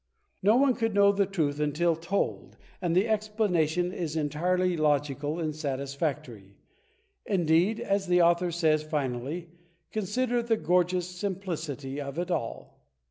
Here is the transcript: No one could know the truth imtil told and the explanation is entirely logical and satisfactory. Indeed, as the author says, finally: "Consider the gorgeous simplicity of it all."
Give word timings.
No 0.41 0.55
one 0.55 0.73
could 0.73 0.95
know 0.95 1.11
the 1.11 1.27
truth 1.27 1.59
imtil 1.59 2.01
told 2.01 2.57
and 2.81 2.95
the 2.95 3.07
explanation 3.07 3.91
is 3.93 4.15
entirely 4.15 4.75
logical 4.75 5.39
and 5.39 5.55
satisfactory. 5.55 6.57
Indeed, 7.27 7.79
as 7.79 8.07
the 8.07 8.19
author 8.23 8.49
says, 8.51 8.81
finally: 8.81 9.51
"Consider 9.91 10.41
the 10.41 10.57
gorgeous 10.57 11.07
simplicity 11.07 12.01
of 12.01 12.17
it 12.17 12.31
all." 12.31 12.87